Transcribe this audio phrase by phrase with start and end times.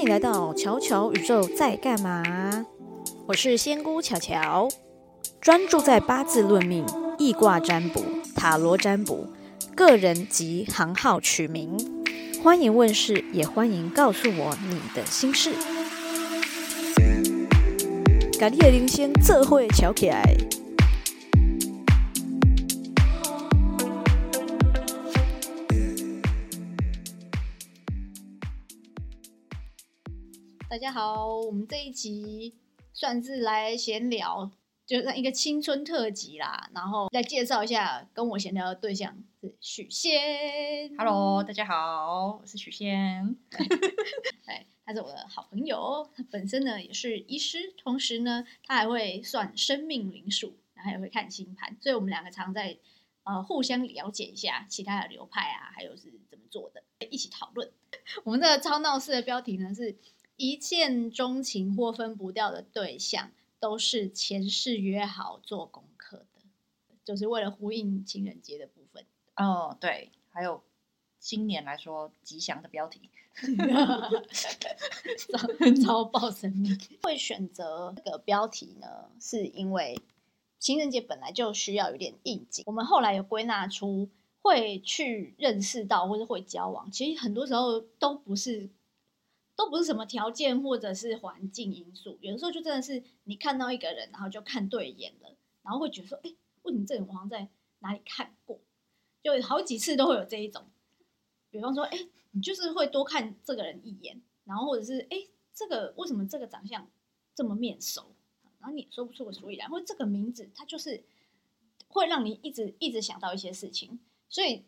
[0.00, 2.64] 欢迎来到巧巧宇宙在干嘛？
[3.26, 4.66] 我是仙姑巧巧，
[5.42, 6.86] 专注在八字论命、
[7.18, 8.02] 易卦占卜、
[8.34, 9.28] 塔罗占卜、
[9.76, 11.76] 个人及行号取名。
[12.42, 15.52] 欢迎问事，也欢迎告诉我你的心事。
[18.38, 20.24] 咖喱的铃声，这会巧起来。
[30.70, 32.54] 大家好，我们这一集
[32.92, 34.48] 算是来闲聊，
[34.86, 36.70] 就是一个青春特辑啦。
[36.72, 40.94] 然后来介绍一下跟我闲聊的对象是许仙。
[40.96, 43.36] Hello，大家好，我是许仙。
[44.46, 52.78] 哎，他是我的好朋友，他本身呢也是医师，同时呢他还会算生命灵数，然后也会看星盘，所以我们两个常在
[53.24, 57.68] 呃互相了解一下其他的流派啊，还有是怎么做的，一起讨论。
[58.22, 59.96] 我们这个超闹事的标题呢是。
[60.40, 66.40] 一见钟情或分不掉的对象，都是前世约好做功课的，
[67.04, 69.04] 就是为了呼应情人节的部分。
[69.36, 70.62] 哦，对，还有
[71.18, 73.10] 新年来说吉祥的标题，
[75.84, 76.70] 超爆神秘。
[77.02, 80.00] 会选择这个标题呢，是因为
[80.58, 82.64] 情人节本来就需要有点应景。
[82.66, 84.08] 我们后来有归纳出，
[84.40, 88.70] 会去认识到或者会交往，其实很多时候都不是。
[89.60, 97.46] 都不是什么条件或者是环境因素，有的时候就真的是你看到一个人，然后就看对眼了，然后会觉得说，哎，为什么这个人我好像在
[97.80, 98.58] 哪里看过？
[99.22, 100.64] 就好几次都会有这一种。
[101.50, 106.88] 比方说，哎，你就是会多看这个人一眼，然后或者是，哎，这个为什么这个长相
[107.34, 108.14] 这么面熟？
[108.60, 111.04] 然后你也说不出个所以然，或这个名字，它就是
[111.88, 114.00] 会让你一直一直想到一些事情。
[114.30, 114.64] 所以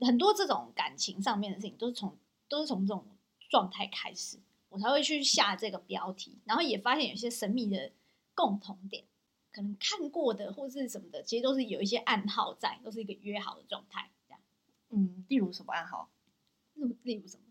[0.00, 3.06] 很多这种感情上面的事情，都是从都是从这种。
[3.50, 4.38] 状态开始，
[4.70, 7.92] 我才会去下这个标题，然后也发现有些神秘的
[8.34, 9.04] 共同点，
[9.52, 14.40] 可能看过的或是什么的，其实都是有一些暗号在，都是一个约好的状态，这样。
[14.90, 16.08] 嗯，例如什么暗号？
[17.02, 17.42] 例如什么？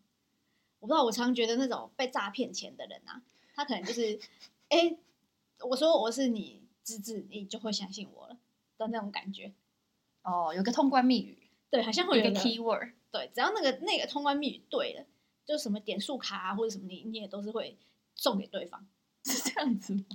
[0.80, 1.04] 我不知道。
[1.04, 3.22] 我常觉得那种被诈骗钱的人啊，
[3.54, 4.18] 他可能就是，
[4.70, 4.98] 哎、欸，
[5.60, 8.38] 我说我是你侄子，你就会相信我了
[8.78, 9.54] 的那种感觉。
[10.24, 11.38] 哦，有个通关密语，
[11.70, 15.06] 对，好像会有个 keyword，对，只要那个那个通关密语对了。
[15.50, 17.76] 就什么点数卡啊，或者什么你你也都是会
[18.14, 18.86] 送给对方，
[19.26, 20.06] 是这样子吗？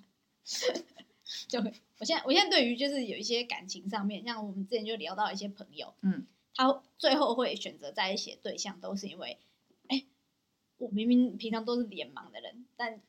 [1.48, 6.24] 就会，我现在我现在对于就是有一些感情上面，像我们之前就聊到一些朋友，嗯，
[6.54, 9.36] 他最后会选择在一起的对象，都是因为，
[9.88, 10.06] 哎、欸，
[10.76, 13.02] 我明明平常都是脸盲的人，但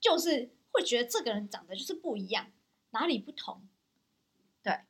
[0.00, 2.50] 就是会觉得这个人长得就是不一样，
[2.90, 3.62] 哪里不同？
[4.64, 4.80] 对，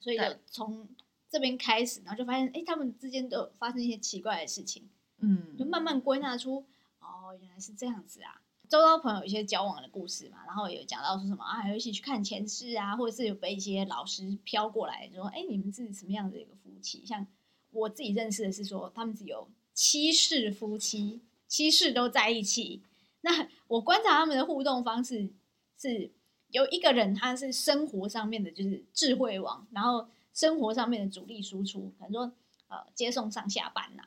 [0.00, 0.88] 所以就从
[1.30, 4.90] 这边开始，然后就发现，哎、欸，他们之间都有发生一些奇怪的事情。
[5.18, 6.64] 嗯，就慢慢归纳出，
[7.00, 8.40] 哦，原来是这样子啊。
[8.68, 17.06] 周遭朋友有一些交往的故事嘛，然后有讲到说什么啊，还有一起去看前世啊，或者是有被一些老师飘过来，就说，哎，你们是什么样的一个夫妻？
[17.06, 17.24] 像
[17.70, 22.82] 我自己认识的是说，他们只有七世夫妻，七世都在一起。
[23.20, 25.30] 那我观察他们的互动方式
[25.78, 26.10] 是，
[26.48, 32.32] 有一个人他是生活上面的就是智慧王，然后生活上面的主力输出，可能说
[32.66, 34.02] 呃接送上下班呐、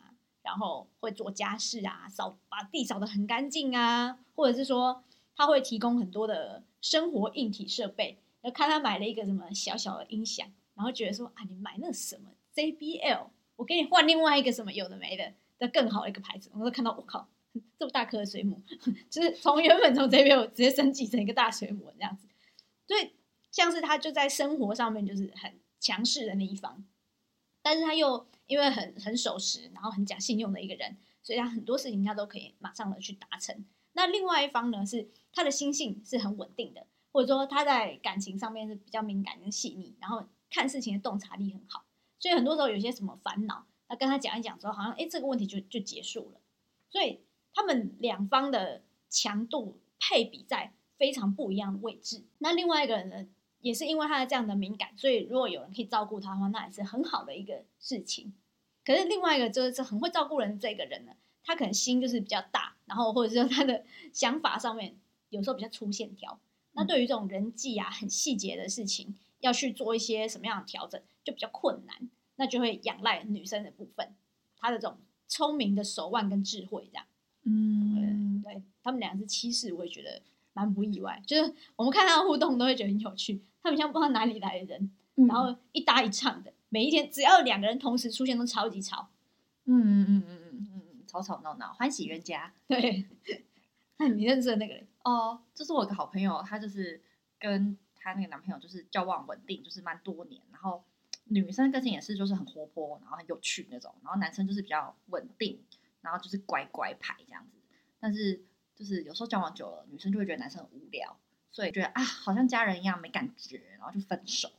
[0.49, 5.03] 然后会做家事啊，扫把地扫得很干净啊，或者是说
[5.35, 8.17] 他会提供很多的生活硬体设备。
[8.41, 13.27] 然后看他买了一个什么小小的音响，然后觉得说啊，你买那什么 JBL，
[13.57, 16.49] 我给你换另外一个什么有的没的的更好的一个牌子。
[16.55, 17.27] 我都看到我靠，
[17.77, 18.59] 这么大颗的水母，
[19.11, 22.27] 就是从原本从 JBL 直接升级成一个大水母这样子。
[22.87, 23.11] 所以
[23.51, 26.83] 像是他就在生活上面就是很强势的那一方，
[27.69, 28.25] 但是他又。
[28.49, 33.63] 因为很很守时，然后很讲信用的一个人，所以他很多事情他都可以马上的去达成。
[33.93, 41.85] 那另外一方呢，是他的心性是很稳定的，或者说他在感情上面是比较敏感跟细腻，然后看事情的洞察力很好。
[42.17, 46.41] 所以很多时候有些什么烦恼，那跟他讲一讲之后，好像哎这个问题就就结束了。
[46.89, 47.21] 所以
[47.53, 48.81] 他们两方的
[49.11, 52.25] 强度配比在非常不一样的位置。
[52.39, 53.27] 那另外一个人呢？
[53.61, 58.33] 也是因为他的这样的敏感，所以如果有人可以照顾他的话，那也是很好的一个事情。
[58.85, 61.11] 可是另外一个就是很会照顾人这个人呢，
[61.43, 63.83] 他可能心就是比较大，然后或者是说他的
[64.13, 64.97] 想法上面
[65.29, 66.39] 有时候比较粗线条。
[66.73, 72.09] 那对于这种人际啊很细节的事情，要去做一些什么样的调整，就比较困难。
[72.37, 74.15] 那就会仰赖女生的部分，
[74.57, 74.97] 她的这种
[75.27, 77.05] 聪明的手腕跟智慧这样。
[77.43, 80.21] 嗯，对，他们俩是七世，我也觉得
[80.53, 81.21] 蛮不意外。
[81.27, 83.41] 就是我们看他的互动都会觉得很有趣。
[83.61, 89.09] 他们像不知道哪里来的人，嗯、然后一搭一唱的，每一天只要两个人同时出现，都超级吵。
[89.65, 92.51] 嗯嗯嗯嗯嗯嗯，吵吵闹闹，欢喜冤家。
[92.67, 93.05] 对，
[93.97, 94.87] 那你认识的那个人？
[95.03, 97.01] 哦，这是我一个好朋友，他就是
[97.37, 100.41] 跟她那个男朋友就是交往稳定，就是蛮多年。
[100.51, 100.83] 然后
[101.25, 103.93] 女生个性也是就是很活泼，然后很有趣那种。
[104.03, 105.61] 然后男生就是比较稳定，
[106.01, 107.57] 然后就是乖乖牌这样子。
[107.99, 108.41] 但是
[108.75, 111.15] 就是有时候交往久了，女生就会觉得男生很无聊，
[111.51, 114.51] 所以觉得啊，好像家人一样没感觉，然后就分手。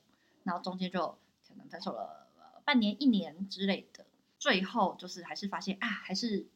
[0.42, 2.28] 然后中间就可能分手了
[2.64, 4.06] 半年、一年之类的。
[4.38, 6.46] 最后就是还是发现啊，还是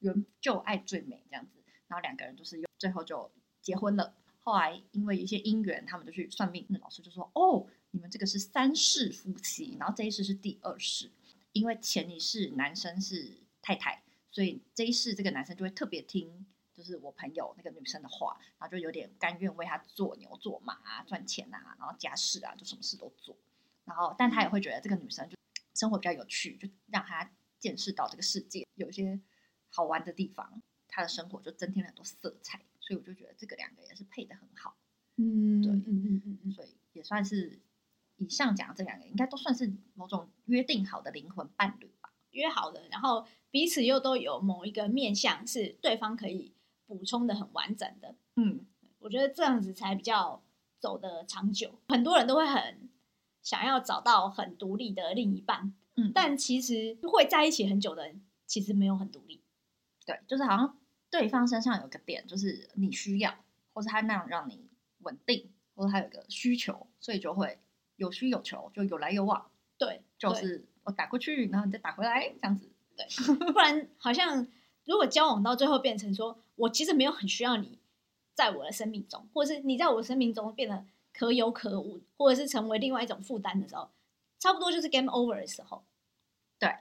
[0.00, 1.58] 原旧爱最美这样子。
[1.86, 3.30] 然后两个人就是最后就
[3.62, 4.14] 结婚了。
[4.40, 11.10] 后来因为一些姻缘，他们就去算命，那老师就说：“哦，你们这个是三世夫妻，然后这一世是第二世。
[11.52, 16.46] 因为前一世男生是太太，所以这一世这个男生就会特别听，
[16.78, 23.36] 就是我朋友那个女生的话，然后就有点甘愿为他做牛做马啊，赚钱啊，然后家事啊，就什么事都做。
[23.84, 25.36] 然后，但他也会觉得这个女生就
[25.74, 27.28] 生活比较有趣，就让他
[27.58, 29.20] 见识到这个世界有一些
[29.70, 34.74] 好玩的地方。”他的生活就增添了很多色彩，所以我就觉得这个两个也是配的很好。
[35.16, 37.60] 嗯，对，嗯嗯嗯嗯，所以也算是
[38.16, 46.54] 以上讲的这两个，应该都算是某种约定好的灵魂伴侣吧，约好的，然后彼此又都有某一个面向是对方可以
[46.88, 48.16] 补充的很完整的。
[48.34, 48.66] 嗯，
[48.98, 50.42] 我觉得这样子才比较
[50.80, 51.78] 走得长久。
[51.90, 52.88] 很多人都会很
[53.42, 59.42] 想要找到很独立的另一半，嗯，但其实会在一起很久的人，其实没有很独立。
[60.06, 60.78] 对，就是好像
[61.10, 63.34] 对方身上有个点，就是你需要，
[63.74, 64.68] 或是他那样让你
[65.00, 67.58] 稳定，或者他有一个需求，所以就会
[67.96, 69.50] 有需有求，就有来有往。
[69.76, 72.70] 对，就是我打过去，然后你再打回来，这样子。
[72.96, 73.06] 对，
[73.52, 74.48] 不然好像
[74.84, 77.78] 如果交往到最后变成说我其实没有很需要你
[78.34, 83.88] 在我的生命中，或者是你在我的生命中变得可有可无，或者是成为另外一种负担的时候，
[84.38, 85.82] 差不多就是 game over 的时候。
[86.58, 86.76] 对，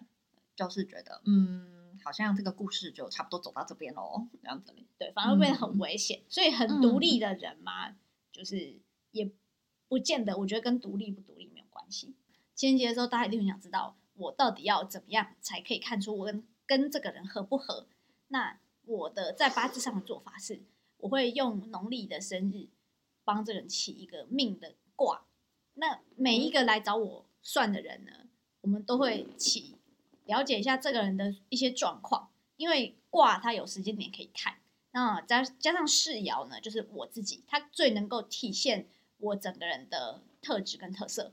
[0.55, 1.75] 就是觉得嗯。
[2.05, 4.71] 好像这个故事就差不多走到这边喽，这样子。
[4.99, 6.19] 对，反而会变得很危险。
[6.19, 7.95] 嗯、所以很独立的人嘛，嗯、
[8.31, 8.79] 就是
[9.11, 9.29] 也
[9.89, 10.37] 不见得。
[10.37, 12.13] 我觉得跟独立不独立没有关系。
[12.53, 17.87] 情人节的时候，大家一定很想知道，我到底要怎么样才可以看出我跟跟这个人合不合？
[18.27, 18.57] 那
[18.87, 20.61] 我的在八字上的做法是，
[20.97, 22.69] 我会用农历的生日
[23.23, 25.25] 帮这个人起一个命的卦。
[25.75, 28.11] 那每一个来找我算的人呢，
[28.61, 29.75] 我们都会起。
[30.25, 34.57] 了解一下这个人的一些状况，因为卦它有时间点可以看，
[34.91, 38.89] 那加加上世爻呢，就是我自己，它最能够体现
[39.19, 41.31] 我整个人的特质跟特色。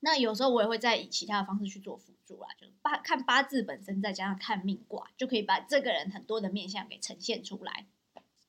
[0.00, 7.86] 那有时候我也会再以其他的方式去做辅助啦，就八看八字本身，再加上看命卦，就可以把这个人很多的面相给呈现出来。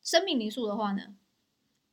[0.04, 1.16] 生命灵数的话呢，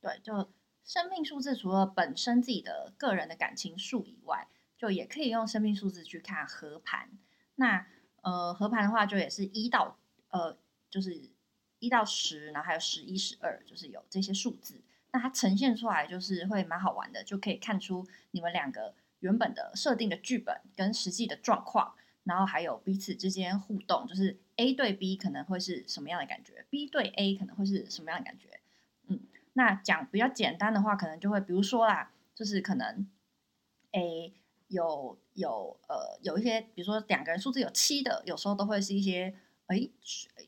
[0.01, 0.51] 对，就
[0.85, 4.47] 生命数字除了本身自己的个人的感情数以外，
[4.79, 7.11] 就也可以用生命数字去看合盘。
[7.57, 7.87] 那
[8.23, 9.97] 呃，合盘的话，就也是一到
[10.29, 10.59] 呃，
[10.91, 11.31] 就是
[11.79, 14.83] 一到十，然后还有十一、十二，就是有这些数字。
[15.13, 28.61] 那它呈现出来就是会蛮好玩的，就可以看出你们两个原本的设定的剧本跟实际的状况，然后还有彼此之间互动，就是 A 对 B 可能会是什么样的感觉，B 对 A 可能会是什么样的感觉。
[29.09, 29.21] 嗯，
[29.53, 33.09] 那讲比较简单的话，可能就会比如说啦，就是可能
[33.93, 34.33] A。
[34.69, 39.33] 有有呃有一些，比如说两个人数字有七的，有时候都会是一些
[39.67, 39.89] 哎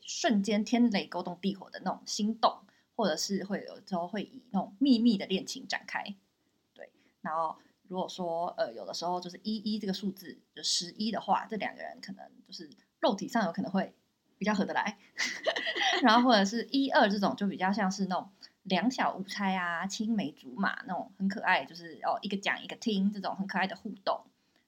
[0.01, 2.59] 瞬间天雷勾动地火的那种心动，
[2.97, 6.03] 或者是会有时候会以那种秘密的恋情展开。
[6.73, 7.57] 对，然后
[7.89, 12.69] 如果说呃有的时候就是一一这个数字就十一的话，这两个人可能就是
[13.01, 13.93] 肉体上有可能会
[14.37, 14.97] 比较合得来，
[16.01, 18.29] 然后或者是一二这种就比较像是那种。
[18.63, 24.21] 两小无猜啊，青梅竹马那种很可爱，就是哦一个讲一个听这种很可爱的互动，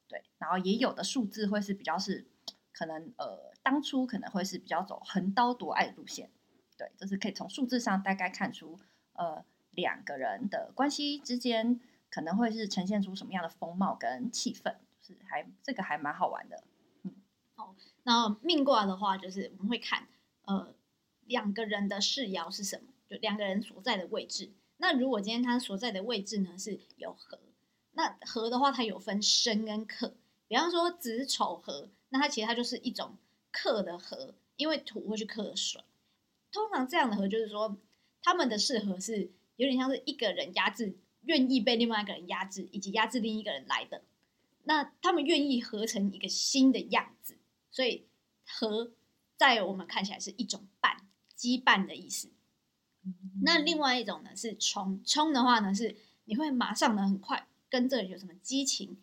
[0.08, 0.24] 对。
[0.40, 2.26] 然后也有的数字会是比较是
[2.72, 6.32] 可能呃当初可能会是比较走横刀夺爱的路线，
[6.78, 8.80] 对，就是可以从数字上大概看出
[9.14, 11.80] 呃两个人的关系之间
[12.12, 16.64] 可能会是呈现出什么样的风貌跟气氛，就是还这个还蛮好玩的。
[17.02, 17.16] 嗯，
[17.56, 20.08] 好，那命卦的话就是我们会看
[20.44, 20.76] 呃
[21.26, 22.90] 两个人的世爻是什么。
[23.10, 27.38] 就两个人所在的位置，那如果今天他所在的位置呢是有合，
[27.92, 30.16] 那合的话它有分生跟克，
[30.48, 33.18] 比方说子丑合，那它其实它就是一种
[33.52, 35.84] 克的合，因为土会去克水。
[36.54, 37.76] 通常这样的合就是说，
[38.24, 44.04] 他们的适合是有点像是一个人压制，愿意被另外一个人压制，以及压制另一个人来的，
[44.64, 47.38] 那他们愿意合成一个新的样子，
[47.72, 48.06] 所以
[48.48, 48.92] 合
[49.38, 52.32] 在我们看起来是一种伴，羁绊的意思。
[53.44, 58.98] 那另外一种呢是冲，冲的话呢是你会马上呢很快跟这个人有什么激情，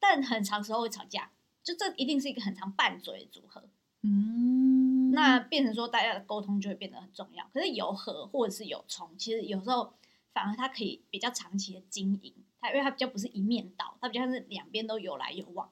[0.00, 1.30] 但很长时候会吵架，
[1.62, 3.62] 就这一定是一个很常拌嘴的组合。
[4.00, 7.46] 嗯，那变成说大家的沟通就会变得很重要。
[7.52, 9.92] 可是有合或者是有冲，其实有时候
[10.32, 15.70] 反而它可以比较长期的经营，它因为它比较不是一面倒，它比较像是两边都有来有往。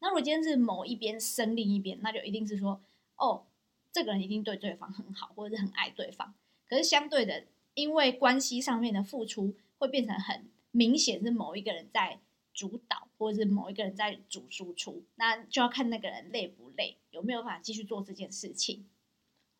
[0.00, 2.80] 那如果今天是某一边生另一边，那就一定是说，
[3.16, 3.46] 哦，
[3.92, 6.34] 这个人一定对对方很好，或者是很爱对方。
[6.68, 12.20] 可是相对的，因为关系上面的付出会变成很明显是某一个人在
[12.54, 18.86] 主导，或者是某一个人在主输出，那就要看那个人累不累，有没有办法继续做这件事情。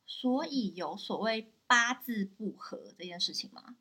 [0.06, 3.76] 所以有所谓八字不合这件事情吗？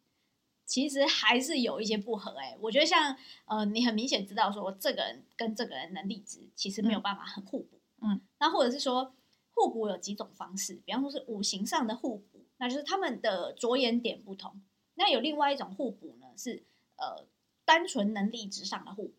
[0.67, 9.15] 其实还是有一些不合哎、欸，我觉得像呃，你很明显知道说这个人跟这个人能力值其实没有办法很互补，嗯，那或者是说
[9.53, 14.62] 互补有几种方式，比方说是五行上的互补，那就是他们的着眼点不同。
[14.95, 16.65] 那有另外一种互补呢，是
[16.97, 17.25] 呃
[17.63, 19.15] 单纯能力值上的互补，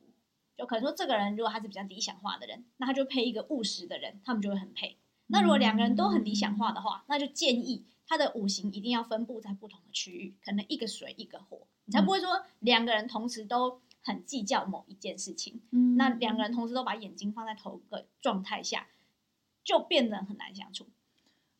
[0.54, 4.98] 就可能说这个人如果他是比较理想化的人，那他就配一个务实的人，他们就会很配。
[5.28, 7.86] 那如果两个人都很理想化的话，那就建议。
[8.08, 15.60] 它的五行一定要分布在不同的区域，可能一个水一个火，你才不会说两个人同时都很计较某一件事情。
[15.70, 18.88] 嗯，那两个人同时都把眼睛放在同一个状态下，
[19.62, 20.86] 就变得很难相处。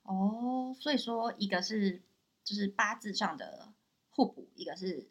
[0.05, 2.03] 哦，所以说一个是
[2.43, 3.75] 就是八字上的
[4.09, 5.07] 互补，一个是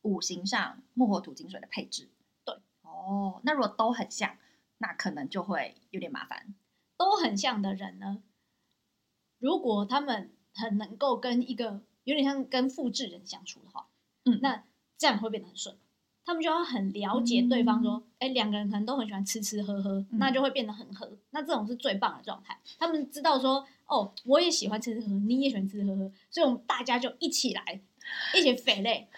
[0.00, 2.08] 五行上木火土金水的配置。
[2.46, 4.38] 对，哦，那如果都很像，
[4.78, 6.54] 那可能就会有点麻烦。
[6.96, 8.22] 都很像的人呢，
[9.38, 13.86] 如果他们很能够跟一个有点像跟复制人相处的话，
[14.24, 14.64] 嗯，那
[14.96, 15.76] 这样会变得很顺。
[16.24, 21.10] 他们就要很了解对方，说，哎、嗯，两个人可能都很喜欢吃吃喝喝，嗯、那就会变得很合。
[21.30, 22.54] 那这种是最棒的状态。
[22.78, 27.80] 他们知道说，哦，我也喜欢吃吃喝喝，你也喜欢吃吃喝喝，所以我们大家就一起来，
[28.34, 29.08] 一起肥累，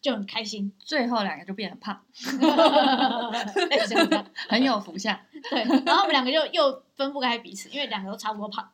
[0.00, 0.72] 就很开心。
[0.78, 5.20] 最后两个就变得胖， 这 很有福相。
[5.50, 8.70] 对，然后我们两个就又分不开彼此，因为两个都差不多胖。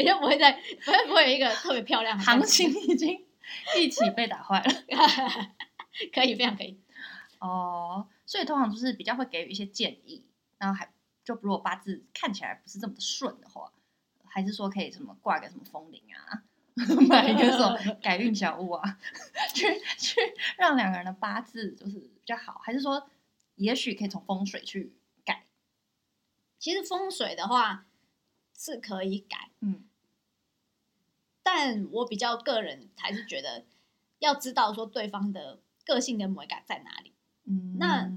[0.00, 3.22] 比较不会再，不会不会有一个特别漂亮的行情已经
[3.76, 4.72] 一起被打坏了，
[6.10, 6.80] 可以非常可以
[7.40, 8.08] 哦。
[8.24, 10.24] 所以通常就是比较会给予一些建议，
[10.56, 10.90] 然后还
[11.22, 13.70] 就如果八字看起来不是这么的顺的话，
[14.24, 16.44] 还是说可以什么挂个什么风铃啊，
[17.06, 18.98] 买一个什么 改运小物啊，
[19.54, 19.66] 去
[19.98, 20.18] 去
[20.56, 23.10] 让两个人的八字就是比较好，还是说
[23.56, 24.94] 也许可以从风水去
[25.26, 25.44] 改？
[26.58, 27.84] 其实风水的话。
[28.62, 29.84] 是可以改，嗯，
[31.42, 33.64] 但我比较个人还是觉得
[34.18, 37.12] 要知道说对方的个性跟美感在哪里。
[37.46, 38.10] 嗯，那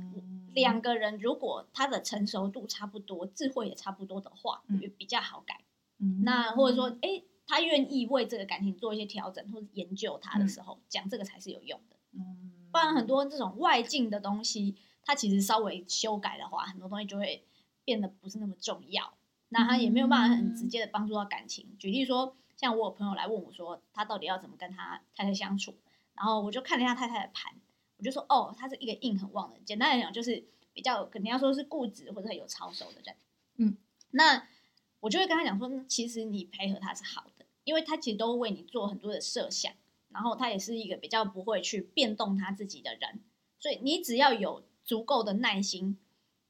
[0.54, 5.62] 两个人如果他的成熟度差不多，智慧也差不多的话，也比较好改。
[6.00, 11.96] 嗯，那或者说，哎、欸，他愿意为这个感情做一些调整或者研究他的时候，讲、嗯、这个才是有用的。
[12.12, 14.76] 嗯，不然很多这种外境的东西，
[15.06, 17.46] 它其实稍微修改的话，很多东西就会
[17.84, 19.14] 变得不是那么重要。
[19.50, 21.76] 那他也没有办法很直接的帮助到感情。
[21.78, 25.76] 举例说，像我有朋友来问我说，他到底要怎么跟他太太相处，
[26.16, 27.54] 然后我就看了一下太太的盘，
[27.98, 29.60] 我就说，哦，他是一个硬很旺的。
[29.66, 30.44] 简单来讲，就是
[30.74, 33.16] 比较肯定要说是固执或者很有操守的人。
[33.58, 33.78] 嗯，
[34.12, 34.48] 那
[35.00, 39.74] 我就会跟他讲说，其实你配合他是好的，因为他其实都为你做很多的设想，
[40.10, 43.20] 然后他也是一个比较不会去变动他自己的人，
[43.60, 45.98] 所以你只要有足够的耐心，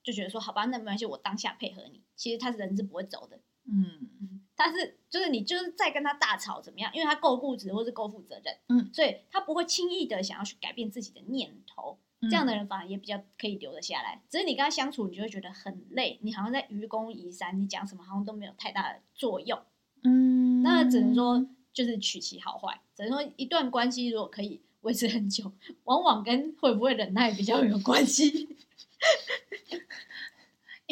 [0.03, 2.01] 就觉得说，好吧，那没关系，我当下配合你。
[2.15, 4.32] 其实他是人是不会走的，嗯，
[4.63, 6.89] 他是就是你就是再跟他大吵怎么样？
[6.93, 11.97] 因为他够固执或是够负责任，嗯，所以他不会轻易的想要去改变自己的念头。
[12.21, 14.21] 这样的人反而也比较可以留得下来。
[14.29, 19.59] 只是你跟他相处，你就会觉得很累，你好像在愚公移山，你讲什么好像都没有太大的作用，
[20.05, 22.79] 嗯，那只能说就是取其好坏。
[22.95, 25.51] 只能说一段关系如果可以维持很久，
[25.83, 28.55] 往往跟会不会忍耐比较有关系。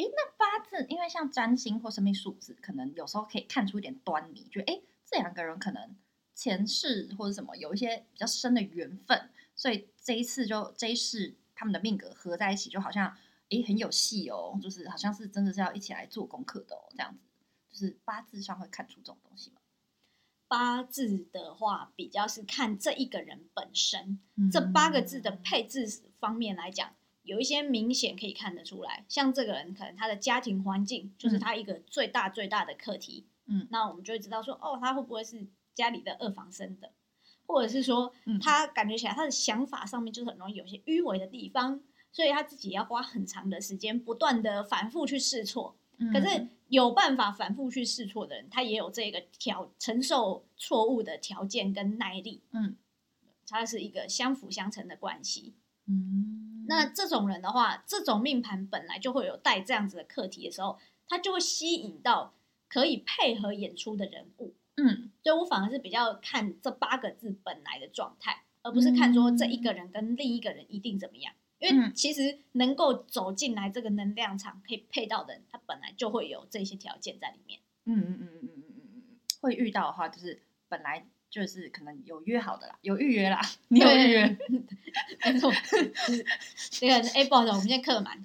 [0.02, 5.96] 哎，那八字，因为像占星或生命数字，可能有时候可以看出一点端倪，觉得哎，这两个人可能
[6.34, 13.16] 前世或者什么有一些比较深的缘分，所以这一次就这一世他们的命格合在一起，就好像
[13.52, 17.20] 哎很有戏哦，就是好像是真的是要一起来做功课的哦，这样子，
[17.70, 19.58] 就是八字上会看出这种东西吗？
[20.48, 25.88] 八字的话，比较是看这一个人本身，嗯、这八个字的配置
[26.20, 26.96] 方面来讲。
[27.32, 33.26] 有一些明显可以看得出来，像这个人可能他的家庭环境就是他一个最大最大的课题。
[33.46, 36.92] 嗯，那我们就会知道说，哦，他会不会是家里的二房生的，
[37.48, 41.80] 或者是说，嗯，他感觉起来他的想法上面就是很容易有些迂回的地方，
[42.12, 45.78] 所以他自己要花很长的时间，不断的反复去试错。
[46.00, 52.42] 嗯，可是有办法反复去试错的人，他也有这个条承受错误的条件跟耐力。
[52.52, 52.76] 嗯，
[53.48, 55.54] 他是一个相辅相成的关系。
[55.88, 56.41] 嗯。
[56.72, 62.34] 那这种人的话，这种命盘本来就会有带这样子的课题的时候，他就会吸引到
[62.70, 64.54] 可以配合演出的人物。
[64.78, 71.34] 嗯，所以我反而是比较看这八个字本来的状态，而不是看说这一个人跟另一个人一定怎么样。
[71.60, 77.60] 因为其实能够走进来这个能量场可以配到的人，他本来就会有这些条件在里面。
[77.84, 84.38] 嗯嗯嗯嗯嗯嗯嗯，会遇到的话，就是本来就是可能有约好的啦，有预约啦，你有预约，
[85.26, 86.26] 没错，就是
[86.82, 88.24] 那个哎，不好意思，我们现在客满，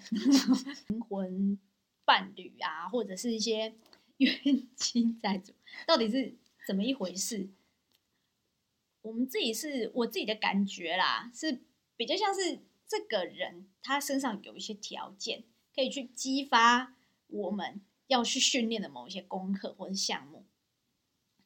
[0.88, 1.58] 灵魂
[2.04, 3.72] 伴侣啊，或者是一些
[4.18, 5.54] 冤亲债主，
[5.86, 6.34] 到底是
[6.66, 7.48] 怎么一回事？
[9.00, 11.62] 我们自己是我自己的感觉啦，是
[11.96, 12.58] 比较像是。
[12.88, 15.42] 这个人他身上有一些条件，
[15.74, 16.94] 可以去激发
[17.26, 20.44] 我们要去训练的某一些功课或者项目。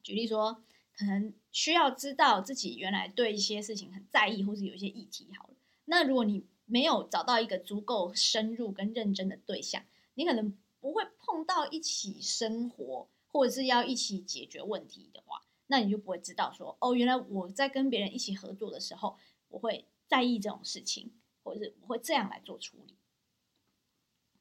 [0.02, 0.62] 举例说，
[1.00, 5.26] 可能需要知道自己原来对一些事情很在意，或是有一些议题。
[5.38, 5.54] 好了，
[5.87, 19.16] 那如果你没有找到一个足够深入跟认真的对象，你可能不会碰到一起生活，或者是要一起解决问题的话，那你就不会知道说，哦，原来我在跟别人一起合作的时候，
[19.49, 21.12] 我会在意这种事情。
[21.42, 22.95] 或者是我会这样来做处理，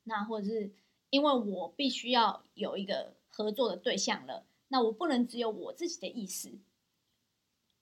[0.04, 0.74] 那或者是
[1.10, 6.58] 因为我必须要有一个合作的对象了，那我不能只有我自己的意思。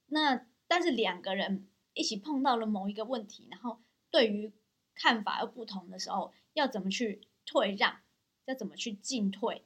[0.08, 3.79] 那但是两个人一起碰到了某一个问题，然后
[4.10, 4.51] 对于
[4.96, 8.00] 看法又不同的时候，要怎么去退让，
[8.46, 9.63] 要怎么去进退，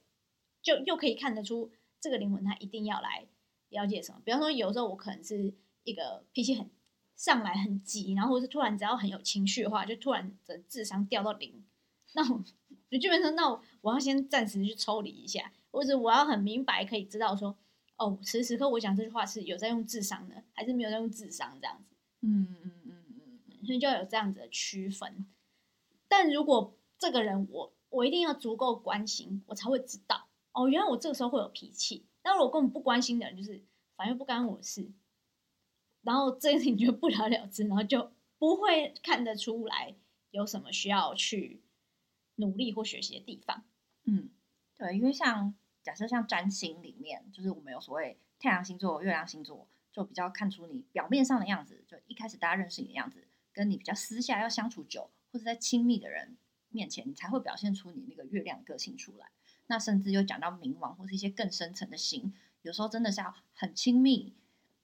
[0.62, 3.28] 就又可以看得出这个灵魂他一定要来
[3.70, 4.22] 了解什么。
[4.26, 6.70] 比方说，有时候我可能是一个脾气很。
[7.18, 11.64] 上来很急，然后或是突然只要很有情绪的话，就突然的智商掉到零。
[12.16, 12.44] 那我
[12.90, 13.48] 就基本上，那，
[13.82, 17.58] 我要先暂时去抽离一下，或者我要很明白可以知道说，
[17.98, 21.96] 哦，此时此刻我讲这句话是有在用智商的，还是没有在用智商这样子。
[22.22, 23.04] 嗯嗯嗯
[23.48, 25.26] 嗯，所以就要有这样子的区分。
[26.08, 32.06] 但如果这个人我我一定要足够关心，我才会知道哦，原来我这个时候会有脾气。
[32.24, 33.64] 那如果根本不关心的人，就是
[33.96, 34.92] 反正不干我的事。
[36.04, 39.96] 然后这件事情就不了了之，然后就不会看得出来
[40.32, 41.62] 有什么需要去
[42.36, 43.64] 努力或学习的地方。
[44.06, 44.30] 嗯，
[44.78, 56.38] 对，因为像假设像占星里面，就是我们有所谓太阳星座、月亮星座，就比较看出你表面上的样子，就一开始大家认识你的样子，跟你比较私下要相处久，或者在亲密的人
[56.70, 59.28] 面前，你才会表现出你那个月亮个性出来。
[59.68, 64.34] 那甚至又讲到冥王或是一些更深层的星，有时候真的是要很亲密。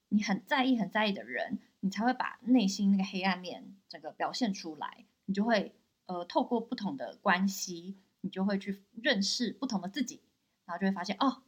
[0.10, 5.04] 你很在意、很在意的人，你才会把内心那个黑暗面整个表现出来。
[5.26, 10.22] 你就会呃，透过不同的关系，你就会去认识不同的自己，
[10.68, 11.42] 然后就会发现哦，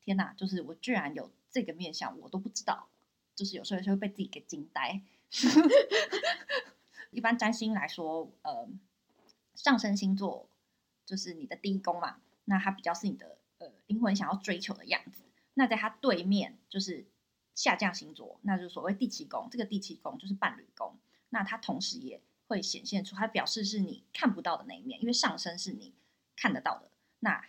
[0.00, 2.88] 天哪，就是我居然有这个面相，我都不知道。
[3.36, 5.00] 就是有时候就会被自己给惊呆。
[7.12, 8.68] 一般占星来说，呃，
[9.54, 10.48] 上升星座
[11.06, 15.22] 就是你的第一宫嘛，那它比较是你的呃灵魂想要追求的样子。
[15.54, 17.06] 那在它对面就是。
[17.54, 19.46] 下降星座，那就是所谓第七宫。
[19.50, 20.96] 这个第七宫就是伴侣宫，
[21.28, 25.92] 那它同时也会显现出，它表示是你看不到的那一面，因为上升是你
[26.34, 27.44] 看得到的，那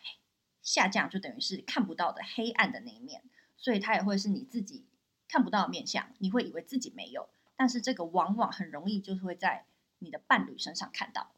[0.64, 3.22] 下降就等于是看不到的黑暗的那一面，
[3.56, 4.88] 所以它也会是你自己
[5.28, 9.68] 看不到的面相，你会以为自己没有，但是这个往往很容易就是会在
[10.00, 11.34] 你的伴侣身上看到。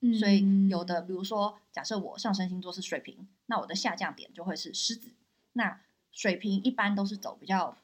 [0.00, 5.14] 嗯，所以有的，比如说，假设我上升星座是水瓶，那我的下降点就会是狮子。
[5.54, 5.80] 那
[6.12, 7.76] 水瓶一般都是走比较。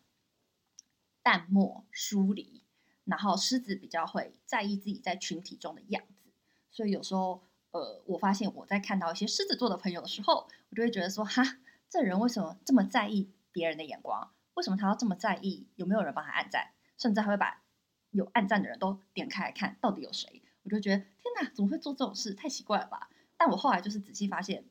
[1.24, 2.64] 淡漠疏离，
[3.04, 6.32] 然后狮子比较会在意自己在群体中的样子，
[6.72, 11.42] 所以有时候，呃，我发现我在看到一些狮子座的朋友的时候，我就会觉得说，哈，
[11.88, 14.32] 这人为什么这么在意别人的眼光？
[14.54, 16.72] 为什么他要这么在意有没有人帮他按赞？
[16.98, 17.62] 甚至还会把
[18.10, 20.42] 有按赞的人都点开来看，到底有谁？
[20.62, 21.08] 我就觉得，天
[21.40, 22.34] 哪，怎么会做这种事？
[22.34, 23.10] 太奇怪了吧！
[23.36, 24.64] 但我后来就是仔细发现，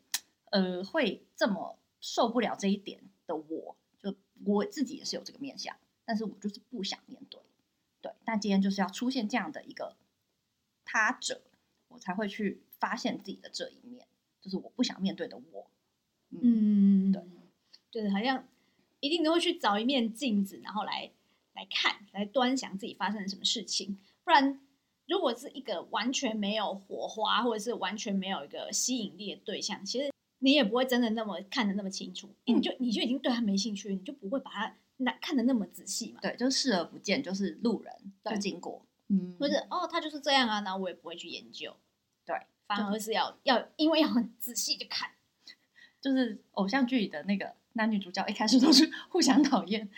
[0.52, 5.76] 呃，会这么受不了这一点的我，就我自己也是有这个面相。
[6.06, 7.42] 但是我就是不想面对，
[8.02, 8.14] 对。
[8.24, 9.98] 但今天就是要出现这样的一个
[10.86, 11.42] 他者，
[11.90, 14.06] 我才会去发现自己的这一面，
[14.42, 15.72] 就是我不想面对的我。
[16.32, 17.22] 嗯，对，
[17.90, 18.46] 就是好像
[19.00, 21.10] 一定都会去找一面镜子，然后来
[21.54, 23.98] 来看，来端详自己发生了什么事情。
[24.26, 24.60] 不然，
[25.08, 34.76] 如果是一个完全没有火花，或者是完全没有一个吸引力的对象，其实你也不会真的那么看得那么清楚，因为你就你就已经对他没兴趣，你就不会把他。
[35.04, 36.20] 那看得那么仔细嘛？
[36.22, 37.92] 对，就视而不见，就是路人
[38.24, 41.91] 就经过，嗯，或者哦，他就是这样啊，那我也不会去研究，对，
[42.78, 45.10] 反而是要要，因为要很仔细的看，
[46.02, 49.90] 就是偶像剧里的那个男女主角一开始都是 互相讨厌，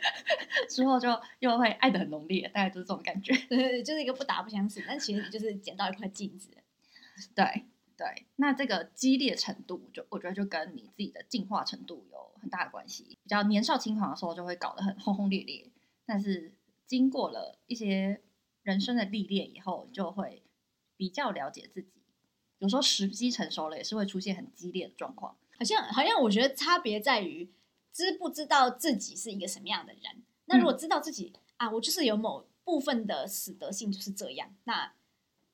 [0.68, 6.50] 之后就又会爱的很浓烈，大概就是这种感觉，对，就是一个不打不相识，但其实你就是捡到一块镜子，
[7.34, 7.64] 对
[7.96, 13.18] 对，那这个激烈程度就，就我觉得就跟你自己的进化程度有很大的关系。
[13.22, 15.70] 比较年少轻狂的时候，就会搞得很轰轰烈烈，
[16.06, 16.54] 但是
[16.86, 18.22] 经过了一些
[18.62, 20.42] 人生的历练以后，就会
[20.96, 21.92] 比较了解自己。
[22.60, 25.36] 有时候时机成熟了，也是会出现很激烈的状况。
[25.58, 27.50] 好像好像我觉得差别在于
[27.92, 30.22] 知不知道自己是一个什么样的人。
[30.44, 34.92] 那如果知道自己、嗯、啊，我就是有某部分的死德性就是这样，那。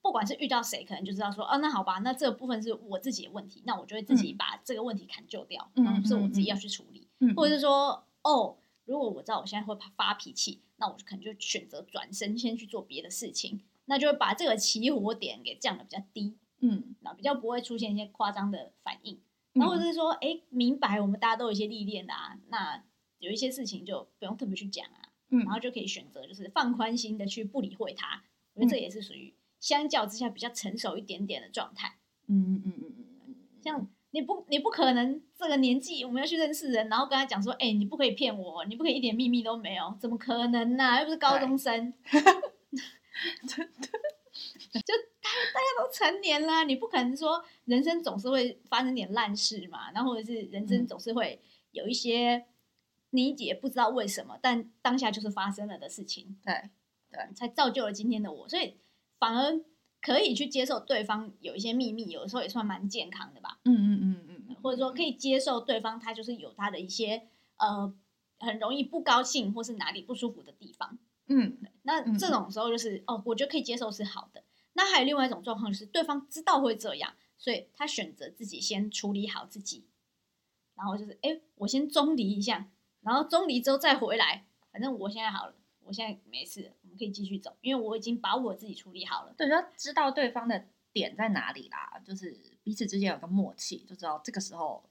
[0.02, 19.20] 不管是遇到谁，可能就知道说，哦，那好吧，那这个部分是我自己的问题，那我就会自己把这个问题砍就掉，嗯、然后是我自己要去处理，嗯、或者是说，哦，如果我知道我现在会发脾气，那我可能就选择转身先去做别的事情，那就会把这个起火点给降的比较低，嗯，那比较不会出现一些夸张的反应，
[19.52, 22.82] 然后或者是说，哎，明白我们大家都有一些历练的啊，那
[23.18, 28.22] 有一些事情就不用特别去讲啊，嗯，然后就可以选择就是放宽心的去不理会他，
[28.54, 29.34] 我觉得这也是属于。
[29.58, 31.96] 相较之下比较成熟一点点的状态，
[32.28, 41.00] 嗯嗯嗯嗯嗯，像你不你不可能这个年纪我们要去认识人，然后跟他讲说，哎、欸，你不可以骗我，你不可以一点秘密都没有，怎么可能呢、啊？
[41.00, 41.92] 又不是高中生，
[43.48, 43.88] 真的，
[44.80, 51.40] 就大家大家都成年了，你不可能说人生总是会发生点烂事嘛，然后或者是人生总是会
[51.72, 52.46] 有一些
[53.10, 56.70] 你也不知道为什么，但当下就是发生了的事情，对
[57.10, 58.76] 对，才造就了今天的我，所以。
[59.18, 59.58] 反而
[60.02, 63.58] 可以去接受对方有一些秘密，有的时候也算蛮健康的吧。
[63.64, 67.90] 嗯嗯嗯嗯，或者说可以接受对方他就是有他的一些呃
[68.38, 70.98] 很容易不高兴或是哪里不舒服的地方。
[71.28, 74.44] 嗯，那这种时候就是哦，我觉得可以接受是好的。
[74.76, 79.88] 那还有另外一种状况是对方知道会这样，所以他选择自己先处理好自己，
[80.74, 85.54] 然后就是哎，我先中离一下，然后中离之后再回来，反正我现在好了。
[85.88, 89.32] 我现在没事，我们可以继续走，因为我已经把我自己处理好了。
[89.34, 94.90] 对，要知道对方的点在哪里啦，就是彼此之间有个默契，就知道这个时候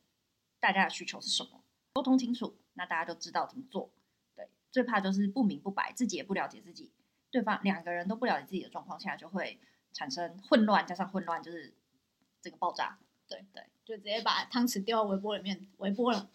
[0.57, 3.91] 大家的需求是什么，沟通清楚，那大家都知道怎么做。
[4.37, 6.93] 对，最怕就是不明不白，自己也不了解自己，
[7.29, 9.59] 对方两个人都不了解自己的状况下，就会
[9.95, 11.73] 产生混乱，加上混乱就是
[12.39, 12.99] 这个爆炸。
[13.27, 16.29] 对对，就直接把汤匙丢到微波里面，微波了。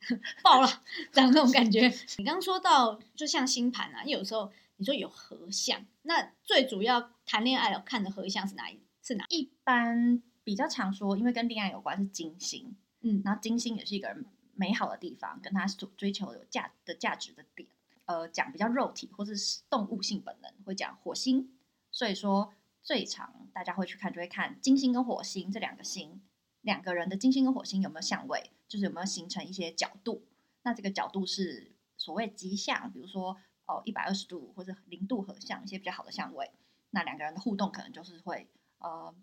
[0.42, 0.68] 爆了，
[1.12, 1.88] 这样那种感觉。
[2.18, 8.78] 你刚刚说到，就像星盘啊，有时候你说有合相，那最主要谈恋爱要看的合相是哪一？
[9.02, 9.24] 是哪？
[9.30, 17.66] 一般比较常说，因为跟恋爱有关是金星，嗯，然后金星也是一个人美好的地方，跟他所追求有价的价值的点。
[18.04, 21.50] 呃，讲比较肉体或者是动物性本能，会讲火星。
[21.90, 22.52] 所以说
[22.84, 26.22] 最常大家会去看，就会看金星跟火星这两个星，
[26.60, 28.52] 两个人的金星跟火星有没有相位。
[28.66, 30.24] 就是有没有形成一些角度？
[30.62, 36.50] 那这个角度是所谓吉相，比如说哦一百二十度或者零度合相，一些比较好的相位。
[36.90, 39.14] 那两个人的互动可能就是会呃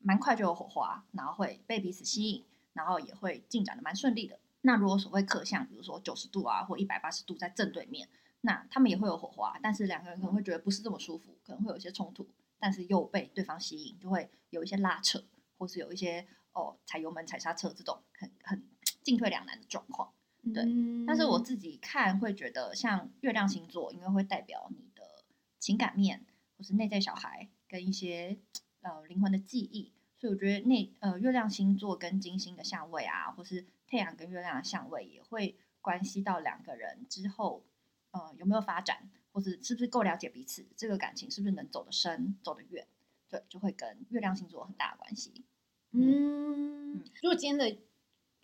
[0.00, 4.38] 蛮快就有火花，然后会被彼此吸引，然后也会进展的蛮顺利的。
[4.62, 8.08] 那如果所谓克相，比如说九十度啊或一百八十度在正对面，
[8.42, 12.26] 那他们也会有火花，但是两个人可能会觉得不是这么舒服，可能会有一些冲突，
[12.64, 15.22] 但是又被对方吸引，就会有一些拉扯，
[15.58, 18.64] 或是有一些哦踩油门踩刹车这种很很。
[19.02, 20.14] 进退两难的状况，
[20.54, 20.62] 对。
[20.64, 25.02] 嗯、但是我自己看会觉得，像月亮星座，因为会代表你的
[25.58, 26.24] 情感面，
[26.56, 28.38] 或是内在小孩跟一些
[28.80, 37.62] 呃灵魂的记忆，所以我觉得那呃月亮星座跟金星的相位啊，或是太阳跟月亮的相位，也会关系到两个人之后
[38.12, 42.88] 呃有没有发展，或是是不是够了解彼此，这个感情是不是能走得深、走得远，
[43.28, 45.44] 对，就会跟月亮星座有很大的关系。
[45.90, 47.78] 嗯，嗯如果今天的。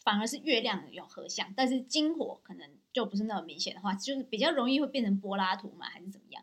[0.02, 6.42] 反而是月亮有合相，但是金火可能就不是那么明显的话，就是比较容易会变成柏拉图嘛，还是怎么样？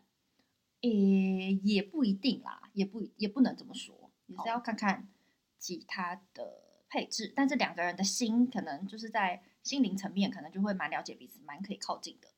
[0.82, 5.08] 诶，也不一定啦，也不也不能这么说，也是要看看
[5.58, 7.26] 其他的配置。
[7.26, 12.28] 哦、但是两个人的心可能就是在心灵层面，可能就会蛮了解彼此，蛮可以靠近的。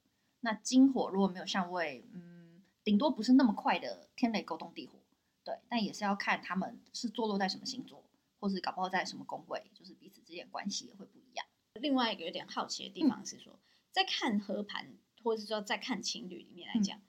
[0.40, 4.98] 那金火如果没有相位，嗯，顶多不是那么快的天雷勾动地火，
[5.44, 8.04] 对，但也是要看他们是坐落在什么星座。
[8.42, 11.44] 或是搞不好在什么宫位，就是彼此之间关系也会不一样。
[11.74, 13.60] 另外一个有点好奇的地方是说，嗯、
[13.92, 17.04] 在看合盘，或者是说在看情侣里面来讲，嗯、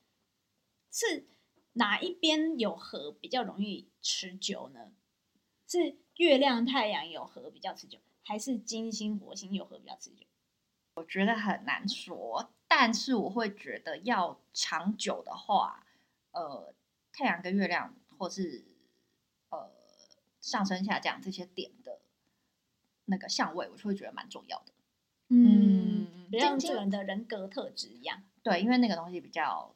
[0.91, 1.28] 是
[1.72, 4.91] 哪一边有合比较容易持久呢？
[5.65, 10.26] 是月亮、太阳有合比较持久，还是金星、火星有合比较持久？
[10.96, 15.86] 我觉得很难说，但是我会觉得要长久的话，
[16.31, 16.73] 呃，
[17.12, 18.63] 太阳跟月亮，或是
[19.49, 19.69] 呃。
[20.39, 21.99] 上升下降这些点的
[23.05, 24.73] 那个相位，我就会觉得蛮重要的。
[25.27, 28.23] 嗯，像这个人的人格特质一样。
[28.41, 29.75] 对，因为那个东西比较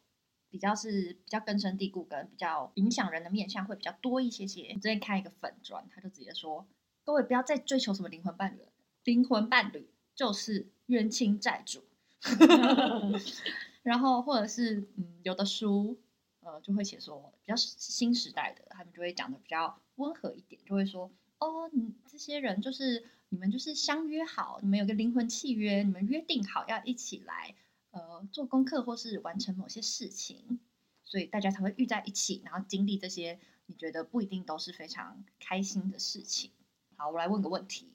[0.50, 4.70] 比比较是比较根深蒂固跟比较影响人的面相会比较多一些些。
[4.70, 6.66] 我之前看一个粉砖，他就直接说：
[7.04, 8.72] 各位不要再追求什么灵魂伴侣了，
[9.04, 11.85] 灵魂伴侣就是冤亲债主。
[13.84, 16.00] 然后或者是嗯，有的书
[16.40, 27.56] 呃就会写说比较新时代的，他们就会讲的比较温和一点，就会说哦，你这些人就是你们就是相约好，你们有个灵魂契约，你们约定好要一起来
[27.92, 30.60] 呃做功课或是完成某些事情，
[31.04, 36.52] 所以大家才会遇在一起，然后经历这些你觉得不一定都是非常开心的事情。
[36.96, 37.92] 好，我来问个问题：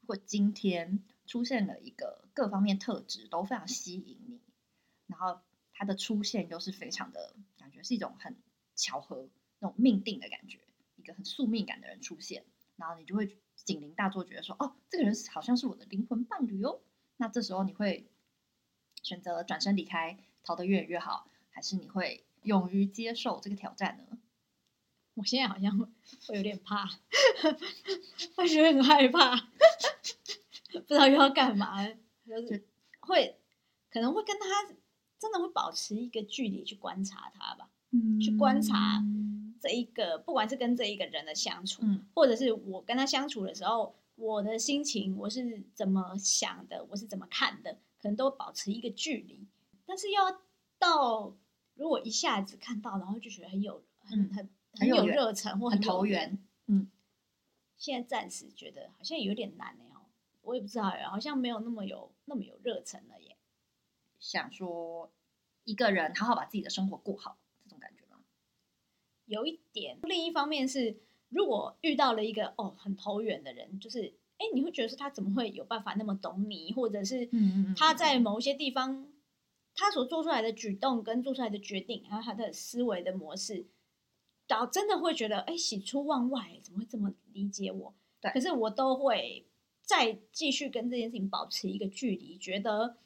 [0.00, 4.40] 如果今天出现了一个各方面特质都非常吸引你。
[5.06, 5.40] 然后
[5.72, 8.34] 它的出现又是非常的感觉是一种很
[8.74, 9.28] 巧合，
[9.60, 10.58] 那种命定的感觉，
[10.96, 16.80] 一个很宿命感的人出现，然后你就会警铃大作，觉得说，哦，这个人好像是我的灵魂伴侣哦。
[17.16, 18.10] 那这时候你会
[19.02, 24.18] 选择转身离开，逃得越远越好，还是你会勇于接受这个挑战呢？
[25.14, 26.88] 我现在好像会有点怕，
[28.36, 29.34] 我觉得很害怕，
[30.80, 31.86] 不知道又要干嘛，
[32.26, 32.66] 就是
[33.00, 33.38] 会
[33.90, 34.74] 可能会跟他。
[35.20, 39.02] 真的会保持一个距离去观察他吧，嗯，去观察
[39.60, 49.44] 这一个，不管是跟这一个人的相处，嗯，或者是我跟他相处的时候，我的心情我是怎么想的，我是怎么看的，可能都保持一个距离。
[49.84, 50.40] 但是要
[50.78, 51.34] 到
[51.74, 56.38] 如果一下子看到，然后就觉得很有很很很，很有热忱或很投缘，
[56.68, 56.88] 嗯，
[57.76, 59.97] 现在暂时觉得好像有点难哦，
[60.48, 63.36] 我也不知道，好像没有那么有那么有热忱了耶。
[64.18, 65.12] 想说
[65.64, 68.20] 一个人好好把自己的生活过好，这种感觉吗？
[69.26, 69.98] 有一点。
[70.02, 70.96] 另一方面是，
[71.28, 77.28] 如果遇到了一个哦很投缘的人，就是哎，你会觉得说他怎么会有办法那么懂你，或者是
[77.76, 79.12] 他在某一些地方，
[79.74, 83.66] 他所做出来的举动跟做出来的决定，还有他的思维的模式，
[84.46, 87.94] 导真的会觉得哎喜出望外，怎么会这么理解我？
[88.20, 88.30] 对。
[88.32, 89.47] 可是我都会
[89.88, 92.98] 再继续跟这件事情保持一个距离，觉得。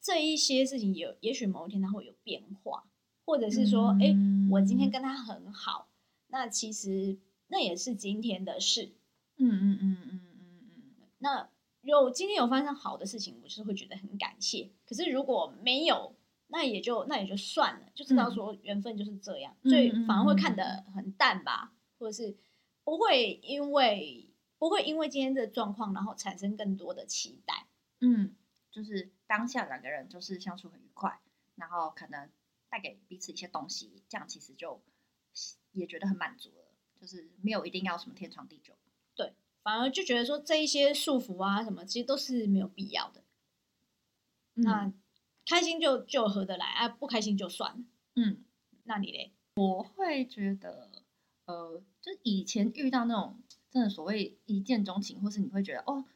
[0.00, 2.88] 这一些事情有，也许某一天它会有变化，
[3.24, 5.88] 或者是说，哎、嗯，我今天跟他很好，
[6.28, 7.18] 那其实
[7.48, 8.92] 那也是今天的事。
[9.38, 10.60] 嗯嗯嗯嗯嗯
[11.00, 11.08] 嗯。
[11.18, 11.50] 那
[11.82, 14.70] 有今天有发生好的事情，我就是会觉得很感谢。
[14.86, 16.14] 可是如果没有，
[16.46, 22.36] 那也就那也就算了，就知道说缘分就是这样，嗯、所以反而会看得很淡吧，或者是
[22.84, 27.66] 不会因为不会因为今天的状况，然后产生更多的期待。
[28.00, 28.34] 嗯。
[28.72, 31.18] 就是当下两个人就是相处很愉快，
[31.54, 32.28] 然后可能
[32.68, 34.82] 带给彼此一些东西，这样其实就
[35.72, 36.64] 也觉得很满足了。
[37.00, 38.74] 就是没有一定要什么天长地久，
[39.14, 43.22] 对，反而就觉得说这一些束缚啊什么，其实都是没有必要的。
[44.56, 44.92] 嗯、那
[45.46, 47.84] 开心就就合得来啊，不开心就算了。
[48.16, 48.44] 嗯，
[48.84, 49.32] 那你嘞？
[49.54, 51.02] 我会觉得，
[51.46, 53.38] 呃，就以前遇到那种
[53.76, 56.06] 真的所谓一见钟情，或是你会觉得哦。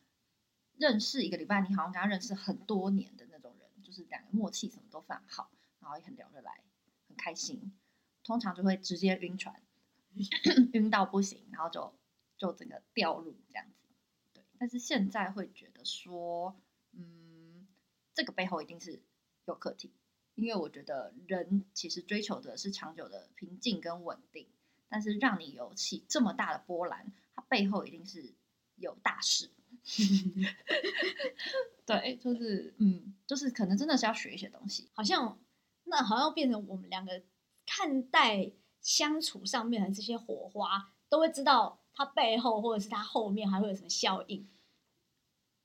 [0.79, 6.65] 认识一个礼拜，你好像跟他认识很多年的那种人，就是两个默契什么都非常好，然后也很聊得来，
[7.07, 7.71] 很开心。
[8.25, 9.61] 通常就会直接晕船，
[10.73, 11.93] 晕到不行，然后就
[12.39, 13.89] 就整个掉入这样子。
[14.33, 16.57] 对，但是现在会觉得说，
[16.93, 17.69] 嗯，
[18.15, 19.03] 这个背后一定是
[19.45, 19.93] 有课题，
[20.35, 24.49] 因为我觉得人其实追求的是长久的平静跟稳定，
[24.89, 27.13] 但是让你有起这么大的波澜，
[27.51, 28.33] 背后一定是
[28.77, 29.51] 有大事。
[31.85, 35.39] 对，就是嗯，就是可能真的是要学一些东西，好像
[35.85, 37.21] 那好像变成我们两个
[37.67, 44.47] 看待相处上面的这些火花，都会知道它背后或者是它后面还会有什么效应，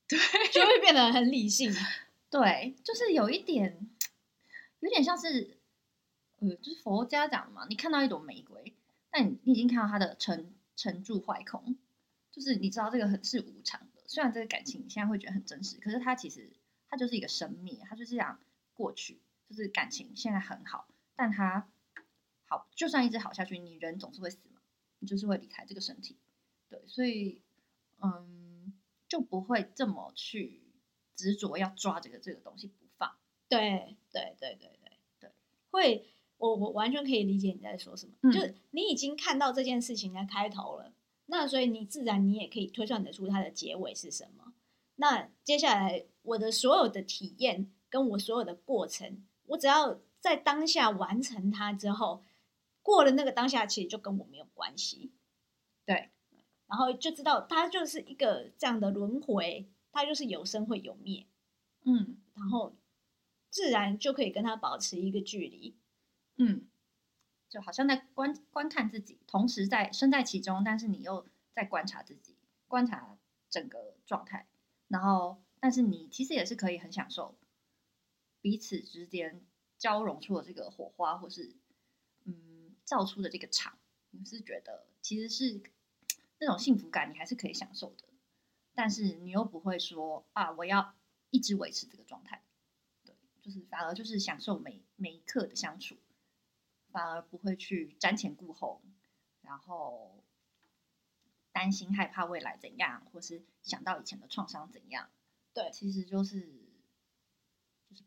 [0.07, 0.17] 对，
[0.51, 1.73] 就会变得很理性。
[2.31, 3.87] 对，就是有一点，
[4.79, 5.57] 有点像是，
[6.39, 8.73] 呃，就是佛家讲嘛，你看到一朵玫瑰，
[9.11, 11.77] 但你你已经看到它的成成住坏空，
[12.31, 14.03] 就是你知道这个很是无常的。
[14.07, 16.53] 虽然这个感情你现在会觉得很真实，可是它其实
[16.87, 18.39] 它就是一个生命，它就是这样
[18.73, 19.21] 过去。
[19.47, 21.69] 就是感情现在很好，但它
[22.47, 24.59] 好就算一直好下去，你人总是会死嘛，
[24.97, 26.17] 你就是会离开这个身体。
[26.67, 27.43] 对，所以
[28.01, 28.73] 嗯，
[29.07, 30.63] 就不会这么去
[31.15, 33.15] 执着要抓这个这个东西不放。
[33.47, 35.31] 对对对对对对，
[35.69, 40.93] 会我我完全可以理解你在说什么，嗯、就是你已经看到这件事情的开头了。
[41.27, 44.53] 那所以你自然你也可以推算得出它的结尾是什么。
[44.95, 52.21] 那接下来我的所有的体验跟我所有的过程，我只要在当下完成它之后，
[52.83, 55.11] 过了那个当下，其实就跟我没有关系。
[55.85, 56.09] 对，
[56.67, 61.25] 然后就知道它就是一个这样的轮回，它就是有生会有灭。
[61.85, 62.75] 嗯，然后
[63.49, 65.75] 自然就可以跟它保持一个距离。
[66.37, 66.67] 嗯，
[67.49, 72.35] 就好像在观观看自己，同时在身在其中，但是你又在观察自己，
[72.67, 73.17] 观察
[73.49, 74.47] 整个状态。
[74.87, 77.35] 然后，但是你其实也是可以很享受
[78.41, 79.43] 彼此之间
[79.77, 81.55] 交融出的这个火花，或是
[82.23, 83.77] 嗯造出的这个场，
[84.11, 85.61] 你是觉得其实是
[86.39, 88.03] 那种幸福感，你还是可以享受的。
[88.75, 90.93] 但是你又不会说啊，我要
[91.29, 92.43] 一直维持这个状态，
[93.05, 95.95] 对，就是反而就是享受每每一刻的相处，
[96.95, 98.81] 反而不会去瞻前顾后，
[99.41, 100.23] 然后
[101.51, 105.09] 担心害怕未来怎样，或是想到以前的创伤怎样，
[105.53, 106.39] 对，其实就是
[107.89, 108.03] 就是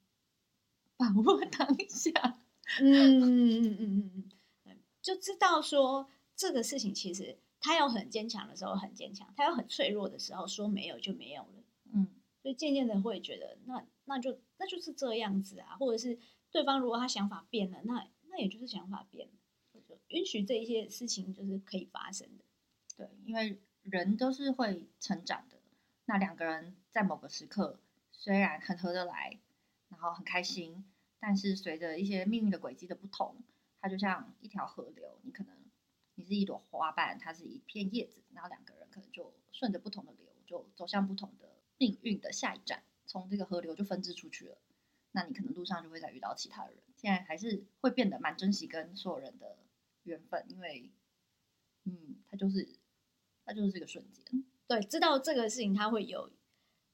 [0.96, 2.40] 把握当下，
[2.81, 4.31] 嗯嗯嗯嗯
[4.64, 7.38] 嗯，就知道说这个事情其实。
[7.61, 11.64] 他有很坚强的时候很坚强，他有很脆弱的时候说没有就没有了。
[11.92, 12.07] 嗯，
[12.40, 16.20] 所以渐渐的会觉得，那那就那就是这样子啊，或者是
[16.53, 18.07] 对方如果他想法变了，那
[18.38, 19.35] 也就是想法变了，
[19.72, 22.44] 就允许这一些事情就是可以发生的。
[22.96, 25.59] 对，因为人都是会成长的。
[26.05, 27.79] 那两个人在某个时刻
[28.12, 29.38] 虽然很合得来，
[29.88, 30.85] 然后很开心，
[31.18, 33.37] 但是随着一些命运的轨迹的不同，
[33.81, 35.57] 它就像一条河流，你可能。
[36.20, 44.59] 你是一朵花瓣，它是一片叶子，然后两个人可能就顺着不同的流，就走向不同的命运的下一站，从这个河流就分支出去了。
[45.12, 46.77] 那你可能路上就会再遇到其他人。
[46.98, 49.56] 现在还是会变得蛮珍惜跟所有人的
[50.02, 50.90] 缘分，因为，
[51.84, 52.68] 嗯，它就是，
[53.46, 54.44] 它就是这个瞬间。
[54.66, 56.30] 对，知道这个事情它会有，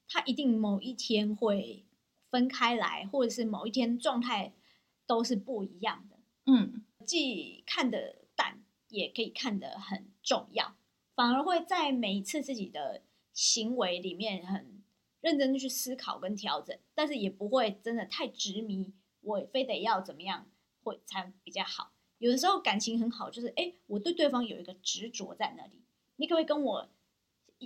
[0.07, 1.83] 它一定某一天会
[2.29, 4.53] 分开来，或者是某一天状态
[5.05, 6.17] 都是不一样的。
[6.45, 8.61] 嗯，既看得淡。
[8.89, 10.77] 也可以看得很重要，
[11.15, 13.01] 反而会在每一次自己的
[13.33, 14.81] 行为里面很
[15.19, 18.93] 认真去思考跟调整，但是也不会真的太执迷，
[19.25, 20.47] 我非得要怎么样
[20.83, 21.91] 会才比较好。
[22.19, 25.83] 有的时候感情很好，就是哎，我对对方有一个执着在那里，
[26.15, 26.89] 你可不可以跟我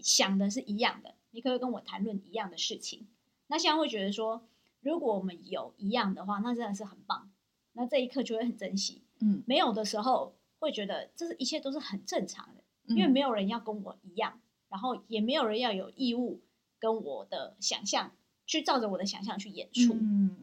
[0.02, 1.14] 想的是一样的？
[1.30, 3.08] 你可不可以跟我谈论一样的事情？
[3.48, 4.48] 那现在会觉得说，
[4.82, 7.32] 如果我们有一样的话，那真的是很棒，
[7.74, 9.04] 那这一刻就会很珍惜。
[9.20, 10.36] 嗯，没有的时候。
[10.62, 16.42] 会觉得这是一切都是很正常的，因为没有人要跟我一样，嗯、然后也没有人要有义务
[16.80, 18.12] 跟我的想象
[18.46, 19.94] 去照着我的想象去演出。
[19.94, 20.36] 嗯。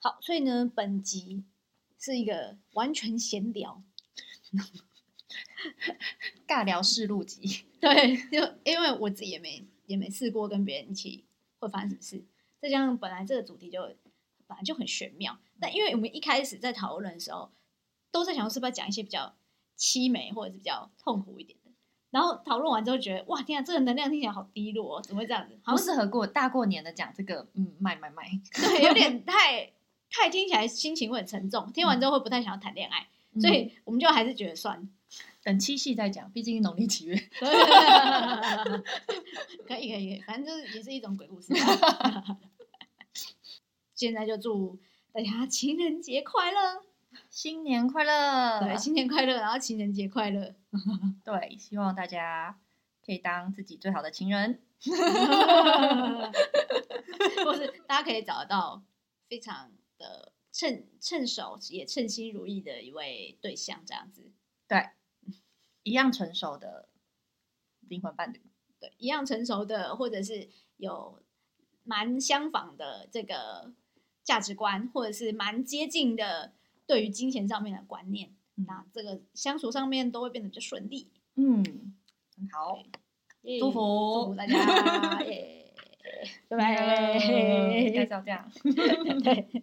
[0.00, 1.44] 好，所以呢，本集
[1.98, 3.82] 是一个完全闲聊，
[6.48, 7.64] 尬聊试录集。
[7.80, 11.24] 对，就因为我自己也没也没试过跟别人一起
[11.58, 12.24] 会发生什么事，
[12.60, 13.82] 再加上本来这个主题就
[14.46, 17.50] 本来就很玄妙，但因为我们一开始在讨论的时候。
[18.12, 19.36] 都在想是不是要讲一些比较
[19.78, 21.70] 凄美或者是比较痛苦一点的，
[22.10, 25.56] 然后讨论完之后觉得哇天啊，这个能量听起来好低落哦，怎么会这样子？
[25.62, 29.70] 好不适合过大过年的讲这个，嗯，卖卖卖，对，有点太
[30.10, 34.82] 太听起来心情会很沉重，听完之后会不太想要谈恋爱，嗯、所以我们就还是觉得算了，
[35.42, 37.16] 等七夕再讲，毕竟农历七月，
[39.66, 41.54] 可以可以可以，反正就是也是一种鬼故事。
[43.94, 44.78] 现在就祝
[45.12, 46.82] 大家情人节快乐。
[47.28, 48.60] 新年快乐！
[48.60, 50.54] 对，新年快乐，然后情人节快乐。
[51.24, 52.56] 对，希望大家
[53.04, 54.62] 可以当自己最好的情人，
[57.44, 58.84] 或是大家可以找得到
[59.28, 64.32] 非常的称称手也称心如意的一位对象，这样子。
[64.66, 64.88] 对，
[65.84, 66.88] 一样成熟的
[67.88, 68.40] 灵魂伴侣，
[68.80, 71.22] 对，一样成熟的，或者是有
[71.84, 73.72] 蛮相仿的这个
[74.24, 76.54] 价值观，或者是蛮接近的。
[76.86, 81.08] 对于金钱上面的观念，嗯、那这个相处上面都会变得比较顺利。
[81.36, 81.62] 嗯，
[82.36, 82.82] 很好，
[83.60, 85.72] 祝福祝福大家， 耶，
[86.48, 87.14] 拜拜，
[87.86, 88.50] 应该是要这样，
[89.22, 89.62] 对。